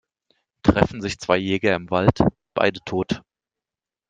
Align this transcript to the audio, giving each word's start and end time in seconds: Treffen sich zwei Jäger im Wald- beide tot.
Treffen 0.63 0.99
sich 0.99 1.19
zwei 1.19 1.37
Jäger 1.37 1.75
im 1.75 1.91
Wald- 1.91 2.23
beide 2.57 2.79
tot. 2.85 3.21